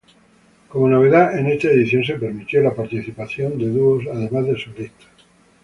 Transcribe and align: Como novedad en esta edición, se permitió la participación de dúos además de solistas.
Como 0.67 0.87
novedad 0.87 1.37
en 1.37 1.45
esta 1.45 1.67
edición, 1.67 2.03
se 2.03 2.15
permitió 2.17 2.59
la 2.63 2.73
participación 2.73 3.55
de 3.59 3.67
dúos 3.69 4.03
además 4.11 4.47
de 4.47 4.59
solistas. 4.59 5.09